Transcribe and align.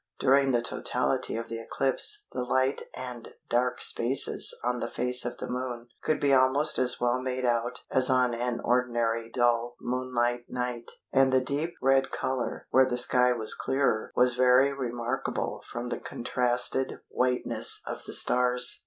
During 0.19 0.49
the 0.49 0.63
totality 0.63 1.35
of 1.35 1.47
the 1.47 1.59
eclipse 1.61 2.25
the 2.31 2.43
light 2.43 2.89
and 2.95 3.35
dark 3.51 3.81
places 3.95 4.51
on 4.63 4.79
the 4.79 4.87
face 4.89 5.25
of 5.25 5.37
the 5.37 5.45
Moon 5.47 5.89
could 6.01 6.19
be 6.19 6.33
almost 6.33 6.79
as 6.79 6.99
well 6.99 7.21
made 7.21 7.45
out 7.45 7.83
as 7.91 8.09
on 8.09 8.33
an 8.33 8.61
ordinary 8.61 9.29
dull 9.29 9.75
moonlight 9.79 10.45
night, 10.49 10.89
and 11.13 11.31
the 11.31 11.39
deep 11.39 11.75
red 11.83 12.09
colour 12.09 12.65
where 12.71 12.87
the 12.87 12.97
sky 12.97 13.31
was 13.31 13.53
clearer 13.53 14.11
was 14.15 14.33
very 14.33 14.73
remarkable 14.73 15.63
from 15.71 15.89
the 15.89 15.99
contrasted 15.99 16.97
whiteness 17.09 17.83
of 17.85 18.01
the 18.07 18.13
stars. 18.13 18.79